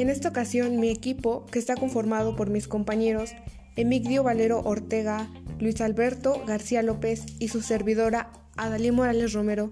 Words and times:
En 0.00 0.08
esta 0.08 0.30
ocasión 0.30 0.80
mi 0.80 0.88
equipo, 0.88 1.44
que 1.44 1.58
está 1.58 1.76
conformado 1.76 2.34
por 2.34 2.48
mis 2.48 2.66
compañeros 2.66 3.32
Emigdio 3.76 4.22
Valero 4.22 4.60
Ortega, 4.60 5.28
Luis 5.58 5.82
Alberto 5.82 6.42
García 6.46 6.82
López 6.82 7.26
y 7.38 7.48
su 7.48 7.60
servidora 7.60 8.32
Adalí 8.56 8.92
Morales 8.92 9.34
Romero, 9.34 9.68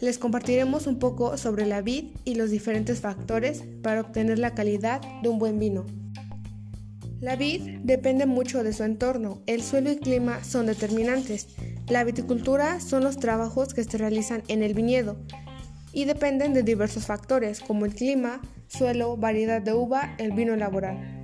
les 0.00 0.18
compartiremos 0.18 0.88
un 0.88 0.98
poco 0.98 1.36
sobre 1.36 1.66
la 1.66 1.82
vid 1.82 2.06
y 2.24 2.34
los 2.34 2.50
diferentes 2.50 2.98
factores 2.98 3.62
para 3.80 4.00
obtener 4.00 4.40
la 4.40 4.56
calidad 4.56 5.00
de 5.22 5.28
un 5.28 5.38
buen 5.38 5.60
vino. 5.60 5.86
La 7.20 7.36
vid 7.36 7.78
depende 7.84 8.26
mucho 8.26 8.64
de 8.64 8.72
su 8.72 8.82
entorno, 8.82 9.40
el 9.46 9.62
suelo 9.62 9.92
y 9.92 9.98
clima 9.98 10.42
son 10.42 10.66
determinantes. 10.66 11.46
La 11.86 12.02
viticultura 12.02 12.80
son 12.80 13.04
los 13.04 13.18
trabajos 13.18 13.72
que 13.72 13.84
se 13.84 13.98
realizan 13.98 14.42
en 14.48 14.64
el 14.64 14.74
viñedo 14.74 15.16
y 15.92 16.06
dependen 16.06 16.54
de 16.54 16.64
diversos 16.64 17.06
factores 17.06 17.60
como 17.60 17.84
el 17.84 17.94
clima, 17.94 18.40
suelo, 18.66 19.16
variedad 19.16 19.62
de 19.62 19.72
uva, 19.72 20.14
el 20.18 20.32
vino 20.32 20.56
laboral. 20.56 21.14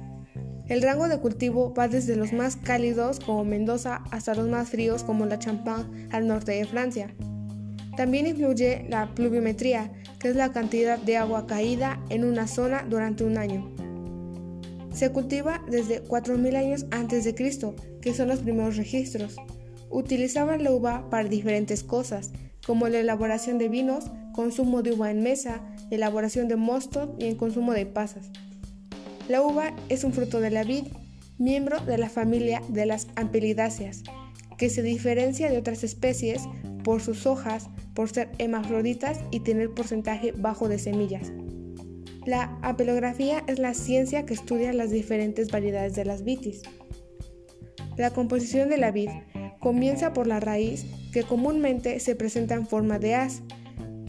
El 0.70 0.82
rango 0.82 1.08
de 1.08 1.18
cultivo 1.18 1.74
va 1.74 1.88
desde 1.88 2.14
los 2.14 2.32
más 2.32 2.54
cálidos 2.54 3.18
como 3.18 3.44
Mendoza 3.44 4.04
hasta 4.12 4.36
los 4.36 4.46
más 4.46 4.68
fríos 4.68 5.02
como 5.02 5.26
la 5.26 5.40
Champagne 5.40 6.08
al 6.12 6.28
norte 6.28 6.52
de 6.52 6.64
Francia. 6.64 7.12
También 7.96 8.28
influye 8.28 8.86
la 8.88 9.12
pluviometría, 9.14 9.90
que 10.20 10.28
es 10.28 10.36
la 10.36 10.52
cantidad 10.52 10.96
de 10.96 11.16
agua 11.16 11.46
caída 11.46 12.00
en 12.08 12.24
una 12.24 12.46
zona 12.46 12.86
durante 12.88 13.24
un 13.24 13.36
año. 13.36 13.74
Se 14.92 15.10
cultiva 15.10 15.60
desde 15.68 16.04
4.000 16.04 16.56
años 16.56 16.86
antes 16.92 17.24
de 17.24 17.34
Cristo, 17.34 17.74
que 18.00 18.14
son 18.14 18.28
los 18.28 18.38
primeros 18.38 18.76
registros. 18.76 19.36
Utilizaban 19.88 20.62
la 20.62 20.70
uva 20.70 21.10
para 21.10 21.28
diferentes 21.28 21.82
cosas, 21.82 22.30
como 22.64 22.88
la 22.88 23.00
elaboración 23.00 23.58
de 23.58 23.68
vinos, 23.68 24.10
consumo 24.32 24.82
de 24.82 24.92
uva 24.92 25.10
en 25.10 25.22
mesa, 25.22 25.62
elaboración 25.90 26.48
de 26.48 26.56
mosto 26.56 27.14
y 27.18 27.26
el 27.26 27.36
consumo 27.36 27.72
de 27.72 27.86
pasas. 27.86 28.30
La 29.28 29.42
uva 29.42 29.74
es 29.88 30.04
un 30.04 30.12
fruto 30.12 30.40
de 30.40 30.50
la 30.50 30.64
vid, 30.64 30.84
miembro 31.38 31.80
de 31.80 31.98
la 31.98 32.08
familia 32.08 32.62
de 32.68 32.86
las 32.86 33.06
ampelidáceas, 33.16 34.02
que 34.58 34.70
se 34.70 34.82
diferencia 34.82 35.50
de 35.50 35.58
otras 35.58 35.84
especies 35.84 36.42
por 36.84 37.00
sus 37.00 37.26
hojas, 37.26 37.68
por 37.94 38.08
ser 38.08 38.30
hemafroditas 38.38 39.18
y 39.30 39.40
tener 39.40 39.70
porcentaje 39.70 40.32
bajo 40.32 40.68
de 40.68 40.78
semillas. 40.78 41.32
La 42.26 42.58
apelografía 42.62 43.42
es 43.46 43.58
la 43.58 43.72
ciencia 43.74 44.26
que 44.26 44.34
estudia 44.34 44.72
las 44.72 44.90
diferentes 44.90 45.50
variedades 45.50 45.94
de 45.94 46.04
las 46.04 46.22
vitis. 46.22 46.62
La 47.96 48.10
composición 48.10 48.68
de 48.68 48.76
la 48.76 48.90
vid 48.90 49.10
comienza 49.58 50.12
por 50.12 50.26
la 50.26 50.40
raíz 50.40 50.84
que 51.12 51.22
comúnmente 51.22 51.98
se 52.00 52.14
presenta 52.14 52.54
en 52.54 52.66
forma 52.66 52.98
de 52.98 53.14
haz. 53.14 53.42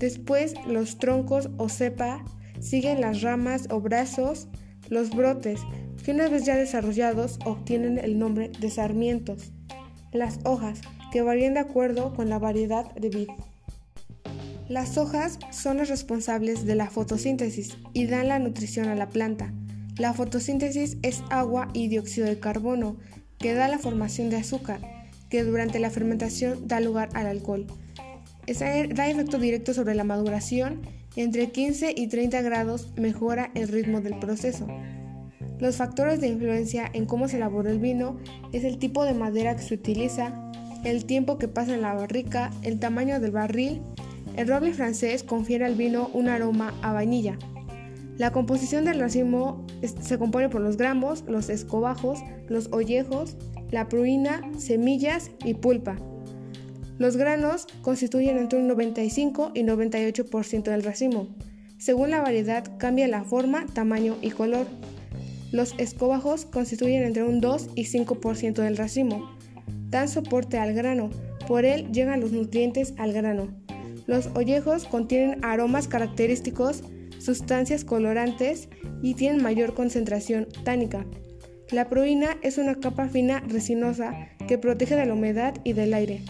Después 0.02 0.55
los 0.66 0.97
troncos 0.97 1.52
o 1.57 1.69
cepa, 1.69 2.25
siguen 2.59 3.02
las 3.02 3.21
ramas 3.21 3.67
o 3.69 3.80
brazos, 3.81 4.47
los 4.89 5.11
brotes, 5.11 5.61
que 6.03 6.11
una 6.11 6.27
vez 6.27 6.44
ya 6.44 6.55
desarrollados 6.55 7.38
obtienen 7.45 7.99
el 7.99 8.17
nombre 8.17 8.49
de 8.59 8.72
sarmientos. 8.72 9.52
Las 10.11 10.39
hojas, 10.44 10.81
que 11.11 11.22
varían 11.22 11.53
de 11.53 11.59
acuerdo 11.59 12.16
con 12.16 12.29
la 12.29 12.39
variedad 12.39 12.91
de 12.95 13.09
vid. 13.09 13.27
Las 14.67 14.97
hojas 14.97 15.38
son 15.52 15.77
las 15.77 15.89
responsables 15.89 16.66
de 16.66 16.73
la 16.73 16.89
fotosíntesis 16.89 17.77
y 17.94 18.07
dan 18.07 18.29
la 18.29 18.39
nutrición 18.39 18.88
a 18.88 18.95
la 18.95 19.09
planta. 19.09 19.53
La 19.99 20.13
fotosíntesis 20.13 20.97
es 21.03 21.22
agua 21.29 21.67
y 21.73 21.89
dióxido 21.89 22.25
de 22.25 22.39
carbono, 22.39 22.97
que 23.38 23.53
da 23.53 23.67
la 23.67 23.77
formación 23.77 24.31
de 24.31 24.38
azúcar, 24.38 24.81
que 25.29 25.44
durante 25.44 25.77
la 25.77 25.91
fermentación 25.91 26.67
da 26.67 26.79
lugar 26.79 27.09
al 27.13 27.27
alcohol. 27.27 27.67
Da 28.47 29.09
efecto 29.09 29.39
directo 29.39 29.73
sobre 29.73 29.95
la 29.95 30.03
maduración, 30.03 30.81
entre 31.16 31.52
15 31.52 31.94
y 31.95 32.08
30 32.08 32.42
grados 32.42 32.92
mejora 32.95 33.52
el 33.53 33.67
ritmo 33.67 34.02
del 34.02 34.17
proceso. 34.20 34.67
Los 35.59 35.75
factores 35.75 36.19
de 36.22 36.28
influencia 36.28 36.90
en 36.91 37.06
cómo 37.06 37.28
se 37.28 37.38
elabora 37.38 37.69
el 37.69 37.79
vino 37.79 38.18
es 38.52 38.63
el 38.63 38.79
tipo 38.79 39.06
de 39.06 39.13
madera 39.13 39.56
que 39.56 39.62
se 39.62 39.75
utiliza, 39.75 40.52
el 40.84 41.06
tiempo 41.06 41.38
que 41.38 41.47
pasa 41.47 41.75
en 41.75 41.81
la 41.81 41.94
barrica, 41.94 42.50
el 42.63 42.79
tamaño 42.79 43.19
del 43.19 43.31
barril. 43.31 43.81
El 44.35 44.47
roble 44.47 44.73
francés 44.73 45.23
confiere 45.23 45.66
al 45.66 45.75
vino 45.75 46.09
un 46.13 46.29
aroma 46.29 46.73
a 46.81 46.94
vainilla. 46.94 47.38
La 48.18 48.31
composición 48.31 48.85
del 48.85 49.00
racimo 49.00 49.66
se 50.02 50.18
compone 50.18 50.50
por 50.50 50.62
los 50.62 50.78
gramos, 50.78 51.23
los 51.28 51.50
escobajos, 51.50 52.19
los 52.47 52.69
ollejos, 52.72 53.35
la 53.69 53.88
pruina, 53.88 54.41
semillas 54.58 55.31
y 55.44 55.53
pulpa. 55.53 55.97
Los 57.01 57.17
granos 57.17 57.66
constituyen 57.81 58.38
entre 58.38 58.59
un 58.59 58.67
95 58.67 59.53
y 59.56 59.63
98% 59.63 60.66
del 60.66 60.84
racimo. 60.84 61.29
Según 61.79 62.12
la 62.12 62.22
variedad 62.22 62.78
cambia 62.78 63.07
la 63.07 63.23
forma, 63.23 63.66
tamaño 63.66 64.17
y 64.22 64.29
color. 64.29 64.67
Los 65.51 65.73
escobajos 65.79 66.45
constituyen 66.45 67.01
entre 67.01 67.23
un 67.23 67.41
2 67.41 67.69
y 67.73 67.85
5% 67.85 68.61
del 68.61 68.78
racimo 68.78 69.35
dan 69.90 70.09
soporte 70.09 70.59
al 70.59 70.75
grano, 70.75 71.09
por 71.47 71.66
él 71.66 71.91
llegan 71.91 72.22
los 72.22 72.34
nutrientes 72.34 72.94
al 73.00 73.13
grano. 73.13 73.50
Los 74.06 74.28
ollejos 74.35 74.85
contienen 74.85 75.44
aromas 75.44 75.88
característicos, 75.88 76.84
sustancias 77.17 77.84
colorantes 77.84 78.69
y 79.01 79.16
tienen 79.16 79.41
mayor 79.41 79.73
concentración 79.73 80.47
tánica. 80.63 81.03
La 81.72 81.90
pruina 81.90 82.38
es 82.44 82.59
una 82.59 82.75
capa 82.75 83.09
fina 83.09 83.40
resinosa 83.47 84.29
que 84.47 84.59
protege 84.59 84.95
de 84.95 85.07
la 85.07 85.16
humedad 85.16 85.56
y 85.63 85.73
del 85.73 85.95
aire. 85.95 86.22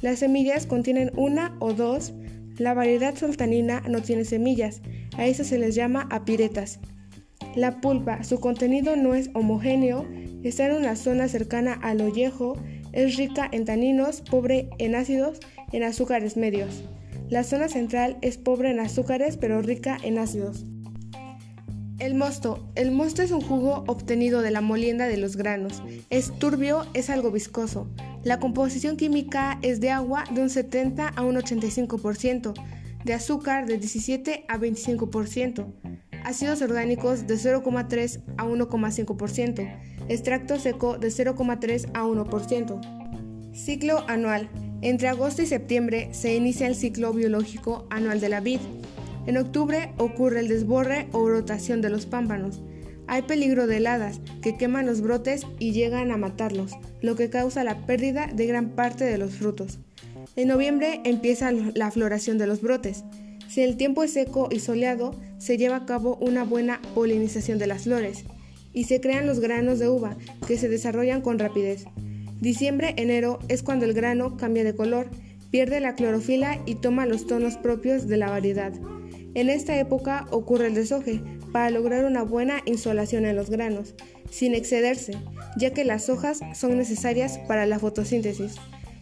Las 0.00 0.20
semillas 0.20 0.66
contienen 0.66 1.10
una 1.16 1.56
o 1.58 1.72
dos. 1.72 2.14
La 2.58 2.74
variedad 2.74 3.14
sultanina 3.14 3.82
no 3.88 4.02
tiene 4.02 4.24
semillas, 4.24 4.80
a 5.16 5.26
esas 5.26 5.48
se 5.48 5.58
les 5.58 5.74
llama 5.74 6.08
apiretas. 6.10 6.80
La 7.54 7.80
pulpa, 7.80 8.22
su 8.24 8.40
contenido 8.40 8.96
no 8.96 9.14
es 9.14 9.30
homogéneo, 9.34 10.06
está 10.42 10.66
en 10.66 10.76
una 10.76 10.96
zona 10.96 11.28
cercana 11.28 11.74
al 11.82 12.00
ollejo 12.00 12.56
es 12.96 13.16
rica 13.16 13.46
en 13.52 13.66
taninos, 13.66 14.22
pobre 14.22 14.70
en 14.78 14.94
ácidos, 14.94 15.38
en 15.70 15.82
azúcares 15.82 16.38
medios. 16.38 16.82
La 17.28 17.44
zona 17.44 17.68
central 17.68 18.16
es 18.22 18.38
pobre 18.38 18.70
en 18.70 18.80
azúcares 18.80 19.36
pero 19.36 19.60
rica 19.60 19.98
en 20.02 20.16
ácidos. 20.16 20.64
El 21.98 22.14
mosto. 22.14 22.70
El 22.74 22.92
mosto 22.92 23.20
es 23.20 23.32
un 23.32 23.42
jugo 23.42 23.84
obtenido 23.86 24.40
de 24.40 24.50
la 24.50 24.62
molienda 24.62 25.08
de 25.08 25.18
los 25.18 25.36
granos. 25.36 25.82
Es 26.08 26.32
turbio, 26.38 26.86
es 26.94 27.10
algo 27.10 27.30
viscoso. 27.30 27.86
La 28.26 28.40
composición 28.40 28.96
química 28.96 29.56
es 29.62 29.78
de 29.78 29.92
agua 29.92 30.24
de 30.32 30.42
un 30.42 30.50
70 30.50 31.06
a 31.06 31.22
un 31.22 31.36
85%, 31.36 32.54
de 33.04 33.14
azúcar 33.14 33.66
de 33.66 33.78
17 33.78 34.46
a 34.48 34.58
25%, 34.58 35.64
ácidos 36.24 36.60
orgánicos 36.60 37.28
de 37.28 37.36
0,3 37.36 38.20
a 38.36 38.44
1,5%, 38.44 40.08
extracto 40.08 40.58
seco 40.58 40.98
de 40.98 41.06
0,3 41.06 41.88
a 41.94 42.02
1%. 42.02 43.54
Ciclo 43.54 44.02
anual. 44.08 44.50
Entre 44.82 45.06
agosto 45.06 45.42
y 45.42 45.46
septiembre 45.46 46.08
se 46.10 46.34
inicia 46.34 46.66
el 46.66 46.74
ciclo 46.74 47.12
biológico 47.12 47.86
anual 47.90 48.20
de 48.20 48.28
la 48.28 48.40
vid. 48.40 48.58
En 49.28 49.36
octubre 49.36 49.92
ocurre 49.98 50.40
el 50.40 50.48
desborre 50.48 51.06
o 51.12 51.28
rotación 51.28 51.80
de 51.80 51.90
los 51.90 52.06
pámpanos. 52.06 52.60
Hay 53.08 53.22
peligro 53.22 53.66
de 53.66 53.76
heladas 53.76 54.20
que 54.42 54.56
queman 54.56 54.86
los 54.86 55.00
brotes 55.00 55.42
y 55.58 55.72
llegan 55.72 56.10
a 56.10 56.16
matarlos, 56.16 56.72
lo 57.02 57.14
que 57.14 57.30
causa 57.30 57.64
la 57.64 57.86
pérdida 57.86 58.26
de 58.26 58.46
gran 58.46 58.70
parte 58.70 59.04
de 59.04 59.18
los 59.18 59.32
frutos. 59.32 59.78
En 60.34 60.48
noviembre 60.48 61.00
empieza 61.04 61.52
la 61.52 61.90
floración 61.90 62.36
de 62.38 62.46
los 62.46 62.60
brotes. 62.60 63.04
Si 63.48 63.62
el 63.62 63.76
tiempo 63.76 64.02
es 64.02 64.12
seco 64.12 64.48
y 64.50 64.58
soleado, 64.58 65.18
se 65.38 65.56
lleva 65.56 65.76
a 65.76 65.86
cabo 65.86 66.16
una 66.20 66.44
buena 66.44 66.80
polinización 66.94 67.58
de 67.58 67.68
las 67.68 67.84
flores 67.84 68.24
y 68.72 68.84
se 68.84 69.00
crean 69.00 69.26
los 69.26 69.40
granos 69.40 69.78
de 69.78 69.88
uva, 69.88 70.16
que 70.46 70.58
se 70.58 70.68
desarrollan 70.68 71.22
con 71.22 71.38
rapidez. 71.38 71.84
Diciembre-enero 72.40 73.38
es 73.48 73.62
cuando 73.62 73.86
el 73.86 73.94
grano 73.94 74.36
cambia 74.36 74.64
de 74.64 74.74
color, 74.74 75.08
pierde 75.50 75.80
la 75.80 75.94
clorofila 75.94 76.60
y 76.66 76.74
toma 76.74 77.06
los 77.06 77.26
tonos 77.26 77.56
propios 77.56 78.08
de 78.08 78.18
la 78.18 78.28
variedad. 78.28 78.72
En 79.34 79.48
esta 79.48 79.78
época 79.78 80.26
ocurre 80.30 80.66
el 80.66 80.74
deshoje 80.74 81.22
para 81.56 81.70
lograr 81.70 82.04
una 82.04 82.20
buena 82.20 82.60
insolación 82.66 83.24
en 83.24 83.34
los 83.34 83.48
granos, 83.48 83.94
sin 84.30 84.54
excederse, 84.54 85.14
ya 85.56 85.70
que 85.70 85.86
las 85.86 86.10
hojas 86.10 86.40
son 86.52 86.76
necesarias 86.76 87.38
para 87.48 87.64
la 87.64 87.78
fotosíntesis. 87.78 88.56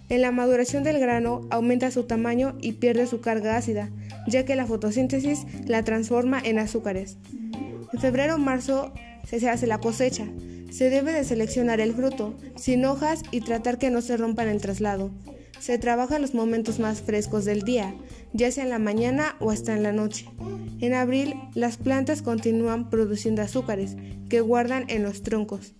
En 0.08 0.20
la 0.20 0.30
maduración 0.30 0.84
del 0.84 1.00
grano 1.00 1.48
aumenta 1.50 1.90
su 1.90 2.04
tamaño 2.04 2.56
y 2.60 2.74
pierde 2.74 3.08
su 3.08 3.20
carga 3.20 3.56
ácida, 3.56 3.90
ya 4.28 4.44
que 4.44 4.54
la 4.54 4.66
fotosíntesis 4.66 5.40
la 5.66 5.82
transforma 5.82 6.40
en 6.44 6.60
azúcares. 6.60 7.18
En 7.92 7.98
febrero-marzo 7.98 8.92
se 9.26 9.50
hace 9.50 9.66
la 9.66 9.78
cosecha. 9.78 10.28
Se 10.70 10.90
debe 10.90 11.10
de 11.10 11.24
seleccionar 11.24 11.80
el 11.80 11.92
fruto, 11.92 12.36
sin 12.54 12.84
hojas 12.84 13.24
y 13.32 13.40
tratar 13.40 13.78
que 13.78 13.90
no 13.90 14.00
se 14.00 14.16
rompa 14.16 14.44
en 14.44 14.50
el 14.50 14.60
traslado. 14.60 15.10
Se 15.64 15.78
trabaja 15.78 16.16
en 16.16 16.20
los 16.20 16.34
momentos 16.34 16.78
más 16.78 17.00
frescos 17.00 17.46
del 17.46 17.62
día, 17.62 17.94
ya 18.34 18.50
sea 18.52 18.64
en 18.64 18.68
la 18.68 18.78
mañana 18.78 19.34
o 19.40 19.50
hasta 19.50 19.72
en 19.72 19.82
la 19.82 19.92
noche. 19.92 20.28
En 20.82 20.92
abril, 20.92 21.36
las 21.54 21.78
plantas 21.78 22.20
continúan 22.20 22.90
produciendo 22.90 23.40
azúcares 23.40 23.96
que 24.28 24.42
guardan 24.42 24.84
en 24.88 25.02
los 25.02 25.22
troncos. 25.22 25.72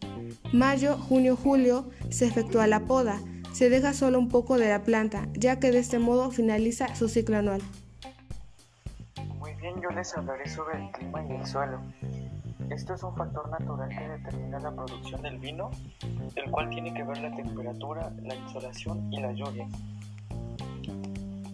Mayo, 0.54 0.96
junio, 0.96 1.36
julio 1.36 1.90
se 2.08 2.24
efectúa 2.24 2.66
la 2.66 2.86
poda. 2.86 3.20
Se 3.52 3.68
deja 3.68 3.92
solo 3.92 4.18
un 4.18 4.30
poco 4.30 4.56
de 4.56 4.70
la 4.70 4.84
planta, 4.84 5.28
ya 5.34 5.60
que 5.60 5.70
de 5.70 5.80
este 5.80 5.98
modo 5.98 6.30
finaliza 6.30 6.94
su 6.96 7.10
ciclo 7.10 7.36
anual. 7.36 7.60
Muy 9.38 9.52
bien, 9.56 9.74
yo 9.82 9.90
les 9.90 10.16
hablaré 10.16 10.48
sobre 10.48 10.82
el 10.82 10.90
clima 10.92 11.22
y 11.28 11.32
el 11.32 11.46
suelo. 11.46 11.82
Esto 12.70 12.94
es 12.94 13.02
un 13.02 13.14
factor 13.14 13.48
natural 13.50 13.88
que 13.88 14.08
determina 14.08 14.58
la 14.58 14.72
producción 14.72 15.22
del 15.22 15.38
vino, 15.38 15.70
el 16.34 16.50
cual 16.50 16.70
tiene 16.70 16.94
que 16.94 17.02
ver 17.02 17.18
la 17.18 17.34
temperatura, 17.34 18.12
la 18.22 18.34
insolación 18.34 19.12
y 19.12 19.20
la 19.20 19.32
lluvia. 19.32 19.68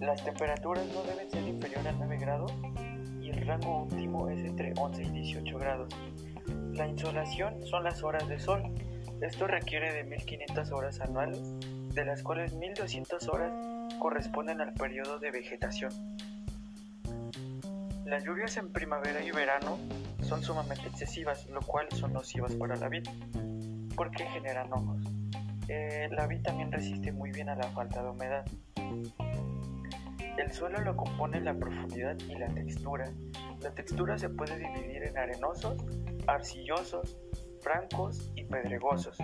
Las 0.00 0.24
temperaturas 0.24 0.86
no 0.94 1.02
deben 1.02 1.30
ser 1.30 1.46
inferiores 1.46 1.86
a 1.86 1.92
9 1.92 2.18
grados 2.18 2.52
y 3.20 3.30
el 3.30 3.46
rango 3.46 3.82
último 3.82 4.28
es 4.28 4.40
entre 4.44 4.72
11 4.76 5.02
y 5.02 5.10
18 5.10 5.58
grados. 5.58 5.88
La 6.72 6.86
insolación 6.86 7.66
son 7.66 7.84
las 7.84 8.02
horas 8.02 8.26
de 8.28 8.38
sol. 8.38 8.62
Esto 9.20 9.46
requiere 9.46 9.92
de 9.92 10.04
1500 10.04 10.70
horas 10.70 11.00
anuales, 11.00 11.40
de 11.94 12.04
las 12.04 12.22
cuales 12.22 12.54
1200 12.54 13.28
horas 13.28 13.52
corresponden 13.98 14.60
al 14.60 14.72
periodo 14.72 15.18
de 15.18 15.30
vegetación. 15.30 15.92
Las 18.06 18.24
lluvias 18.24 18.56
en 18.56 18.72
primavera 18.72 19.22
y 19.22 19.30
verano 19.30 19.78
son 20.22 20.42
sumamente 20.42 20.88
excesivas, 20.88 21.46
lo 21.46 21.60
cual 21.60 21.86
son 21.92 22.12
nocivas 22.12 22.54
para 22.54 22.76
la 22.76 22.88
vid, 22.88 23.04
porque 23.96 24.24
generan 24.26 24.72
hongos. 24.72 25.02
Eh, 25.68 26.08
la 26.10 26.26
vid 26.26 26.42
también 26.42 26.72
resiste 26.72 27.12
muy 27.12 27.30
bien 27.30 27.48
a 27.48 27.54
la 27.54 27.68
falta 27.70 28.02
de 28.02 28.10
humedad. 28.10 28.44
El 30.36 30.52
suelo 30.52 30.80
lo 30.80 30.96
compone 30.96 31.40
la 31.40 31.54
profundidad 31.54 32.16
y 32.28 32.34
la 32.34 32.48
textura. 32.48 33.10
La 33.60 33.70
textura 33.72 34.18
se 34.18 34.28
puede 34.30 34.58
dividir 34.58 35.02
en 35.04 35.18
arenosos, 35.18 35.76
arcillosos, 36.26 37.18
francos 37.60 38.32
y 38.34 38.44
pedregosos. 38.44 39.18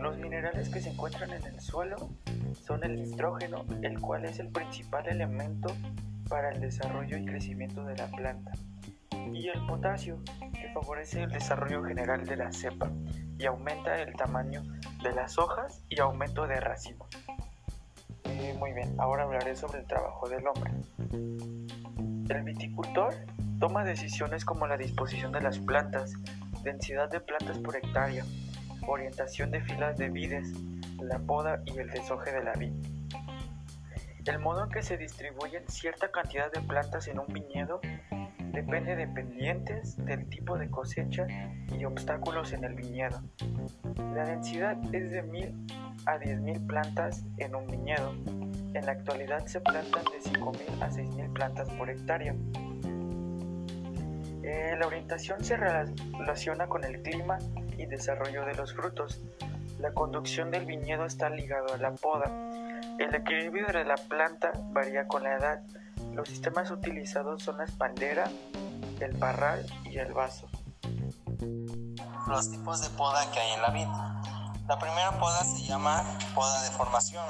Los 0.00 0.18
minerales 0.18 0.68
que 0.68 0.80
se 0.80 0.90
encuentran 0.90 1.32
en 1.32 1.44
el 1.44 1.60
suelo 1.60 2.10
son 2.52 2.84
el 2.84 2.96
nitrógeno, 2.96 3.64
el 3.82 4.00
cual 4.00 4.24
es 4.24 4.38
el 4.38 4.48
principal 4.48 5.08
elemento 5.08 5.74
para 6.28 6.50
el 6.50 6.60
desarrollo 6.60 7.16
y 7.16 7.24
crecimiento 7.24 7.84
de 7.84 7.96
la 7.96 8.06
planta 8.08 8.52
y 9.34 9.48
el 9.48 9.66
potasio, 9.66 10.18
que 10.52 10.70
favorece 10.72 11.22
el 11.22 11.30
desarrollo 11.30 11.82
general 11.84 12.24
de 12.26 12.36
la 12.36 12.52
cepa 12.52 12.90
y 13.38 13.46
aumenta 13.46 14.00
el 14.00 14.14
tamaño 14.14 14.62
de 15.02 15.12
las 15.12 15.38
hojas 15.38 15.82
y 15.88 16.00
aumento 16.00 16.46
de 16.46 16.60
racimos. 16.60 17.08
Eh, 18.24 18.54
muy 18.58 18.72
bien, 18.72 18.94
ahora 18.98 19.24
hablaré 19.24 19.56
sobre 19.56 19.80
el 19.80 19.86
trabajo 19.86 20.28
del 20.28 20.46
hombre. 20.46 20.72
El 22.28 22.42
viticultor 22.42 23.14
toma 23.58 23.84
decisiones 23.84 24.44
como 24.44 24.66
la 24.66 24.76
disposición 24.76 25.32
de 25.32 25.40
las 25.40 25.58
plantas, 25.58 26.12
densidad 26.62 27.10
de 27.10 27.20
plantas 27.20 27.58
por 27.58 27.76
hectárea, 27.76 28.24
orientación 28.86 29.50
de 29.50 29.60
filas 29.60 29.96
de 29.96 30.10
vides, 30.10 30.52
la 31.00 31.18
poda 31.18 31.62
y 31.64 31.78
el 31.78 31.90
deshoje 31.90 32.32
de 32.32 32.44
la 32.44 32.52
vid. 32.52 32.72
El 34.26 34.38
modo 34.40 34.64
en 34.64 34.70
que 34.70 34.82
se 34.82 34.98
distribuyen 34.98 35.66
cierta 35.68 36.10
cantidad 36.10 36.52
de 36.52 36.60
plantas 36.60 37.08
en 37.08 37.18
un 37.18 37.26
viñedo 37.28 37.80
depende 38.58 38.96
de 38.96 39.06
pendientes, 39.06 40.04
del 40.04 40.28
tipo 40.28 40.58
de 40.58 40.68
cosecha 40.68 41.28
y 41.78 41.84
obstáculos 41.84 42.52
en 42.52 42.64
el 42.64 42.74
viñedo. 42.74 43.22
La 44.14 44.24
densidad 44.24 44.76
es 44.92 45.12
de 45.12 45.22
1000 45.22 45.54
a 46.06 46.18
10.000 46.18 46.66
plantas 46.66 47.24
en 47.36 47.54
un 47.54 47.68
viñedo. 47.68 48.12
En 48.74 48.84
la 48.84 48.92
actualidad 48.92 49.46
se 49.46 49.60
plantan 49.60 50.02
de 50.06 50.18
5.000 50.18 50.82
a 50.82 50.90
6.000 50.90 51.32
plantas 51.32 51.70
por 51.70 51.88
hectárea. 51.88 52.34
Eh, 54.42 54.76
la 54.76 54.86
orientación 54.88 55.44
se 55.44 55.56
relaciona 55.56 56.66
con 56.66 56.82
el 56.82 57.00
clima 57.02 57.38
y 57.76 57.86
desarrollo 57.86 58.44
de 58.44 58.56
los 58.56 58.74
frutos. 58.74 59.22
La 59.78 59.92
conducción 59.92 60.50
del 60.50 60.66
viñedo 60.66 61.04
está 61.04 61.30
ligado 61.30 61.74
a 61.74 61.76
la 61.76 61.92
poda. 61.92 62.24
El 62.98 63.14
equilibrio 63.14 63.68
de 63.68 63.84
la 63.84 63.94
planta 63.94 64.50
varía 64.72 65.06
con 65.06 65.22
la 65.22 65.36
edad 65.36 65.62
los 66.18 66.28
sistemas 66.28 66.68
utilizados 66.72 67.44
son 67.44 67.58
la 67.58 67.64
espaldera, 67.64 68.28
el 68.98 69.16
parral 69.20 69.64
y 69.84 69.98
el 69.98 70.12
vaso. 70.12 70.48
Los 72.26 72.50
tipos 72.50 72.82
de 72.82 72.90
poda 72.90 73.30
que 73.30 73.38
hay 73.38 73.52
en 73.52 73.62
la 73.62 73.70
vid. 73.70 73.86
La 74.66 74.76
primera 74.80 75.16
poda 75.20 75.44
se 75.44 75.62
llama 75.62 76.02
poda 76.34 76.60
de 76.64 76.70
formación. 76.72 77.24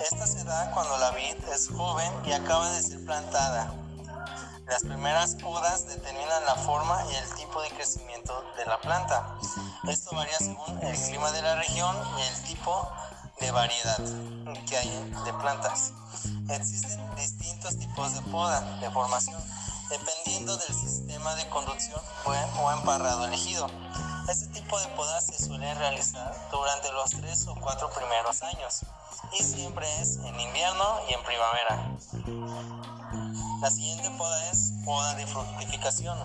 Esta 0.00 0.26
se 0.26 0.42
da 0.42 0.68
cuando 0.72 0.98
la 0.98 1.12
vid 1.12 1.36
es 1.54 1.68
joven 1.68 2.12
y 2.24 2.32
acaba 2.32 2.68
de 2.72 2.82
ser 2.82 3.04
plantada. 3.04 3.72
Las 4.66 4.82
primeras 4.82 5.36
podas 5.36 5.86
determinan 5.86 6.44
la 6.44 6.56
forma 6.56 7.00
y 7.12 7.14
el 7.14 7.34
tipo 7.36 7.62
de 7.62 7.68
crecimiento 7.68 8.44
de 8.56 8.66
la 8.66 8.80
planta. 8.80 9.38
Esto 9.86 10.16
varía 10.16 10.38
según 10.38 10.76
el 10.82 10.96
clima 10.96 11.30
de 11.30 11.42
la 11.42 11.54
región 11.54 11.96
y 12.18 12.22
el 12.22 12.42
tipo 12.42 12.90
de 13.07 13.07
variedad 13.52 13.98
que 14.68 14.76
hay 14.76 15.12
de 15.24 15.32
plantas. 15.34 15.92
Existen 16.50 17.14
distintos 17.16 17.78
tipos 17.78 18.14
de 18.14 18.20
poda 18.30 18.60
de 18.80 18.90
formación, 18.90 19.40
dependiendo 19.88 20.56
del 20.56 20.74
sistema 20.74 21.34
de 21.36 21.48
conducción 21.48 22.00
o 22.24 22.72
emparrado 22.72 23.24
elegido. 23.26 23.66
Este 24.28 24.46
tipo 24.48 24.78
de 24.78 24.88
poda 24.88 25.20
se 25.20 25.42
suele 25.42 25.72
realizar 25.74 26.34
durante 26.50 26.92
los 26.92 27.10
tres 27.10 27.46
o 27.46 27.54
cuatro 27.54 27.88
primeros 27.90 28.42
años 28.42 28.82
y 29.38 29.42
siempre 29.42 29.86
es 30.00 30.16
en 30.16 30.38
invierno 30.38 31.00
y 31.08 31.14
en 31.14 31.22
primavera. 31.22 31.96
La 33.62 33.70
siguiente 33.70 34.10
poda 34.18 34.50
es 34.50 34.72
poda 34.84 35.14
de 35.14 35.26
fructificación. 35.26 36.18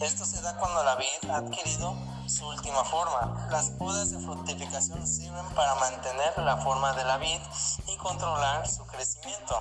Esto 0.00 0.24
se 0.24 0.40
da 0.40 0.56
cuando 0.56 0.82
la 0.84 0.96
vid 0.96 1.30
ha 1.30 1.36
adquirido 1.36 2.15
su 2.28 2.46
última 2.46 2.84
forma. 2.84 3.46
Las 3.50 3.70
podas 3.70 4.10
de 4.10 4.18
fructificación 4.18 5.06
sirven 5.06 5.46
para 5.54 5.74
mantener 5.76 6.38
la 6.38 6.56
forma 6.58 6.92
de 6.94 7.04
la 7.04 7.18
vid 7.18 7.40
y 7.86 7.96
controlar 7.96 8.68
su 8.68 8.84
crecimiento. 8.86 9.60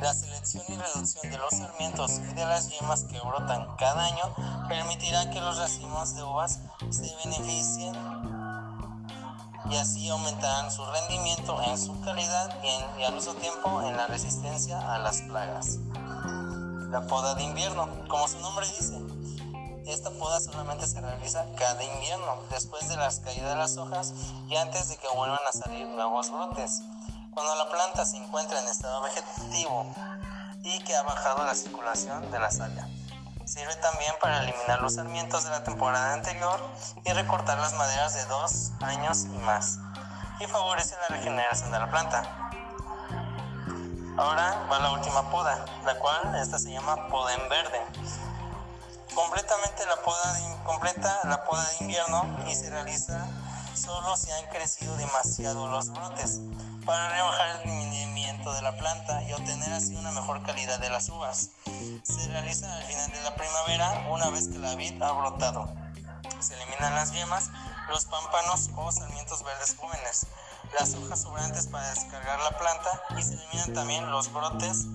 La 0.00 0.12
selección 0.12 0.64
y 0.68 0.76
reducción 0.76 1.30
de 1.30 1.38
los 1.38 1.50
sarmientos 1.50 2.12
y 2.12 2.34
de 2.34 2.44
las 2.44 2.68
yemas 2.68 3.04
que 3.04 3.20
brotan 3.20 3.76
cada 3.76 4.04
año 4.04 4.34
permitirá 4.68 5.30
que 5.30 5.40
los 5.40 5.56
racimos 5.56 6.14
de 6.16 6.22
uvas 6.22 6.58
se 6.90 7.14
beneficien 7.24 7.94
y 9.70 9.76
así 9.76 10.08
aumentarán 10.10 10.70
su 10.70 10.84
rendimiento 10.84 11.62
en 11.62 11.78
su 11.78 11.98
calidad 12.00 12.58
y, 12.62 13.00
y 13.00 13.04
al 13.04 13.14
mismo 13.14 13.34
tiempo 13.34 13.82
en 13.82 13.96
la 13.96 14.06
resistencia 14.06 14.94
a 14.94 14.98
las 14.98 15.22
plagas. 15.22 15.78
La 16.90 17.06
poda 17.06 17.34
de 17.34 17.44
invierno, 17.44 17.88
como 18.08 18.28
su 18.28 18.38
nombre 18.40 18.66
dice, 18.66 19.00
esta 19.86 20.10
poda 20.10 20.40
solamente 20.40 20.86
se 20.86 21.00
realiza 21.00 21.44
cada 21.56 21.82
invierno, 21.82 22.42
después 22.50 22.88
de 22.88 22.96
las 22.96 23.20
caídas 23.20 23.50
de 23.50 23.56
las 23.56 23.76
hojas 23.76 24.14
y 24.48 24.56
antes 24.56 24.88
de 24.88 24.96
que 24.96 25.08
vuelvan 25.14 25.40
a 25.46 25.52
salir 25.52 25.86
nuevos 25.88 26.30
brotes. 26.30 26.82
Cuando 27.32 27.54
la 27.56 27.68
planta 27.70 28.04
se 28.06 28.16
encuentra 28.16 28.60
en 28.60 28.68
estado 28.68 29.02
vegetativo 29.02 29.86
y 30.62 30.78
que 30.84 30.96
ha 30.96 31.02
bajado 31.02 31.44
la 31.44 31.54
circulación 31.54 32.30
de 32.30 32.38
la 32.38 32.50
savia. 32.50 32.88
Sirve 33.44 33.76
también 33.76 34.14
para 34.22 34.42
eliminar 34.42 34.80
los 34.80 34.94
sarmientos 34.94 35.44
de 35.44 35.50
la 35.50 35.62
temporada 35.64 36.14
anterior 36.14 36.58
y 37.04 37.12
recortar 37.12 37.58
las 37.58 37.74
maderas 37.74 38.14
de 38.14 38.24
dos 38.26 38.70
años 38.80 39.24
y 39.24 39.38
más. 39.38 39.78
Y 40.40 40.46
favorece 40.46 40.94
la 41.08 41.16
regeneración 41.16 41.70
de 41.70 41.78
la 41.78 41.90
planta. 41.90 42.22
Ahora 44.16 44.66
va 44.70 44.78
la 44.78 44.92
última 44.92 45.30
poda, 45.30 45.64
la 45.84 45.98
cual 45.98 46.34
esta 46.36 46.58
se 46.58 46.70
llama 46.70 47.08
poda 47.08 47.34
en 47.34 47.48
verde 47.48 47.80
completamente 49.14 49.86
la 49.86 49.96
poda 50.02 50.32
de, 50.34 50.62
completa 50.64 51.20
la 51.24 51.44
poda 51.44 51.64
de 51.70 51.84
invierno 51.84 52.36
y 52.48 52.54
se 52.54 52.68
realiza 52.70 53.26
solo 53.74 54.16
si 54.16 54.30
han 54.30 54.46
crecido 54.46 54.96
demasiado 54.96 55.68
los 55.68 55.90
brotes 55.90 56.40
para 56.84 57.10
rebajar 57.10 57.48
el 57.56 57.62
rendimiento 57.64 58.52
de 58.52 58.62
la 58.62 58.76
planta 58.76 59.22
y 59.22 59.32
obtener 59.32 59.72
así 59.72 59.94
una 59.96 60.10
mejor 60.12 60.42
calidad 60.42 60.78
de 60.80 60.90
las 60.90 61.08
uvas. 61.08 61.50
Se 62.02 62.28
realiza 62.28 62.74
al 62.76 62.82
final 62.84 63.10
de 63.10 63.20
la 63.22 63.34
primavera 63.36 64.06
una 64.10 64.30
vez 64.30 64.48
que 64.48 64.58
la 64.58 64.74
vid 64.74 65.00
ha 65.02 65.12
brotado. 65.12 65.72
Se 66.40 66.54
eliminan 66.54 66.94
las 66.94 67.12
yemas, 67.12 67.50
los 67.88 68.04
pámpanos 68.06 68.70
o 68.76 68.92
sarmientos 68.92 69.42
verdes 69.44 69.76
jóvenes, 69.78 70.26
las 70.78 70.94
hojas 70.94 71.22
sobrantes 71.22 71.66
para 71.68 71.88
descargar 71.90 72.40
la 72.40 72.58
planta 72.58 73.02
y 73.16 73.22
se 73.22 73.34
eliminan 73.34 73.72
también 73.74 74.10
los 74.10 74.32
brotes 74.32 74.86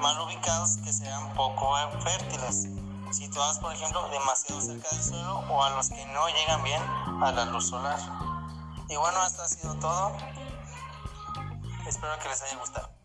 mal 0.00 0.18
ubicados 0.20 0.78
que 0.78 0.92
sean 0.92 1.34
poco 1.34 1.74
fértiles 2.02 2.68
situadas 3.12 3.58
por 3.58 3.72
ejemplo 3.72 4.08
demasiado 4.08 4.60
cerca 4.60 4.88
del 4.90 5.02
suelo 5.02 5.38
o 5.50 5.62
a 5.62 5.70
los 5.70 5.88
que 5.88 6.04
no 6.06 6.28
llegan 6.28 6.62
bien 6.62 6.82
a 7.22 7.32
la 7.32 7.44
luz 7.46 7.68
solar. 7.68 7.98
Y 8.88 8.96
bueno, 8.96 9.24
esto 9.26 9.42
ha 9.42 9.48
sido 9.48 9.74
todo. 9.74 10.16
Espero 11.86 12.18
que 12.18 12.28
les 12.28 12.42
haya 12.42 12.56
gustado. 12.56 12.97